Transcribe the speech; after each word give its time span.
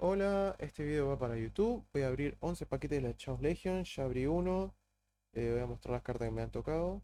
Hola, 0.00 0.54
este 0.60 0.84
video 0.84 1.08
va 1.08 1.18
para 1.18 1.36
YouTube. 1.36 1.84
Voy 1.92 2.02
a 2.02 2.08
abrir 2.08 2.36
11 2.40 2.66
paquetes 2.66 3.02
de 3.02 3.08
la 3.08 3.16
Chaos 3.16 3.40
Legion. 3.40 3.82
Ya 3.84 4.04
abrí 4.04 4.26
uno. 4.26 4.74
Eh, 5.32 5.50
voy 5.52 5.60
a 5.60 5.66
mostrar 5.66 5.92
las 5.94 6.02
cartas 6.02 6.28
que 6.28 6.32
me 6.34 6.42
han 6.42 6.50
tocado. 6.52 7.02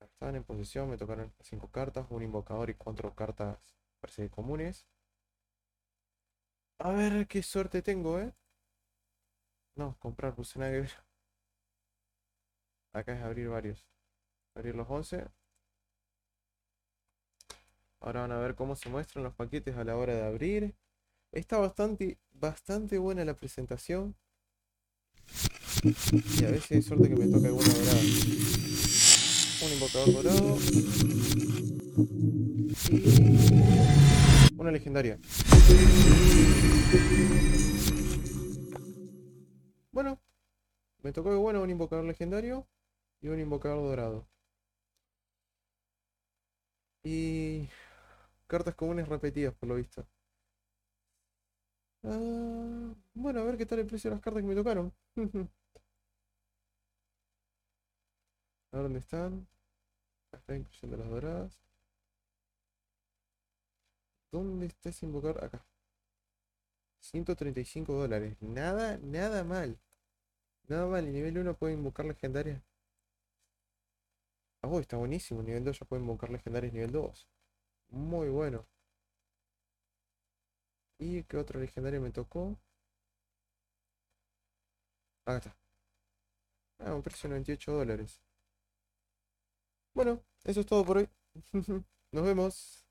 Están 0.00 0.34
en 0.36 0.44
posición, 0.44 0.88
me 0.90 0.96
tocaron 0.96 1.32
5 1.40 1.70
cartas, 1.70 2.06
un 2.10 2.22
invocador 2.22 2.70
y 2.70 2.74
4 2.74 3.14
cartas, 3.14 3.76
parece 4.00 4.22
que 4.24 4.30
comunes. 4.30 4.86
A 6.80 6.90
ver 6.92 7.28
qué 7.28 7.42
suerte 7.42 7.82
tengo, 7.82 8.18
¿eh? 8.18 8.32
No, 9.76 9.96
comprar, 9.98 10.34
puse. 10.34 10.58
Acá 12.92 13.14
es 13.14 13.22
abrir 13.22 13.48
varios. 13.48 13.86
Abrir 14.54 14.74
los 14.74 14.88
11. 14.90 15.26
Ahora 18.00 18.22
van 18.22 18.32
a 18.32 18.38
ver 18.38 18.54
cómo 18.56 18.74
se 18.74 18.88
muestran 18.88 19.22
los 19.24 19.34
paquetes 19.34 19.76
a 19.76 19.84
la 19.84 19.96
hora 19.96 20.14
de 20.14 20.24
abrir. 20.26 20.74
Está 21.32 21.58
bastante, 21.58 22.18
bastante 22.32 22.98
buena 22.98 23.24
la 23.24 23.34
presentación. 23.34 24.16
Y 25.82 26.44
a 26.44 26.50
veces 26.50 26.70
hay 26.70 26.82
suerte 26.82 27.08
que 27.08 27.16
me 27.16 27.26
toca 27.26 27.48
alguna 27.48 27.68
dorada. 27.68 28.00
Un 29.60 29.72
invocador 29.72 30.12
dorado. 30.14 30.58
Y 34.50 34.60
una 34.60 34.70
legendaria. 34.70 35.18
Bueno, 39.92 40.20
me 41.02 41.12
tocó 41.12 41.38
bueno 41.38 41.62
un 41.62 41.70
invocador 41.70 42.06
legendario 42.06 42.66
y 43.20 43.28
un 43.28 43.38
invocador 43.38 43.82
dorado. 43.82 44.26
Y 47.04 47.68
cartas 48.46 48.74
comunes 48.74 49.08
repetidas 49.08 49.54
por 49.54 49.68
lo 49.68 49.74
visto. 49.76 50.06
Ah, 52.02 52.94
bueno, 53.14 53.40
a 53.40 53.44
ver 53.44 53.56
qué 53.56 53.66
tal 53.66 53.78
el 53.80 53.86
precio 53.86 54.10
de 54.10 54.16
las 54.16 54.22
cartas 54.22 54.42
que 54.42 54.48
me 54.48 54.54
tocaron. 54.54 54.92
a 55.16 55.20
ver 58.76 58.82
dónde 58.82 58.98
están. 59.00 59.46
Acá 60.32 60.54
está 60.56 60.86
de 60.86 60.96
las 60.96 61.08
doradas. 61.10 61.60
¿Dónde 64.32 64.66
está 64.66 64.88
ese 64.90 65.06
invocador? 65.06 65.42
Acá. 65.44 65.64
135 67.00 67.92
dólares. 67.94 68.36
Nada, 68.40 68.98
nada 69.02 69.44
mal. 69.44 69.78
Nada 70.68 70.86
mal. 70.86 71.06
El 71.06 71.12
nivel 71.12 71.38
1 71.38 71.54
puede 71.56 71.74
invocar 71.74 72.06
legendarias. 72.06 72.62
Oh, 74.62 74.78
está 74.80 74.96
buenísimo. 74.96 75.42
Nivel 75.42 75.64
2 75.64 75.78
ya 75.80 75.86
puede 75.86 76.02
invocar 76.02 76.30
legendarias 76.30 76.72
nivel 76.72 76.92
2. 76.92 77.28
Muy 77.90 78.28
bueno. 78.28 78.66
¿Y 81.00 81.24
qué 81.24 81.36
otro 81.36 81.58
legendario 81.58 82.00
me 82.00 82.12
tocó? 82.12 82.56
Acá 85.24 85.36
está. 85.38 85.56
Ah, 86.80 86.92
un 86.94 87.02
precio 87.02 87.28
de 87.28 87.34
98 87.34 87.70
dólares. 87.72 88.20
Bueno, 89.94 90.24
eso 90.44 90.60
es 90.60 90.66
todo 90.66 90.84
por 90.84 90.96
hoy. 90.98 91.08
Nos 92.12 92.24
vemos. 92.24 92.87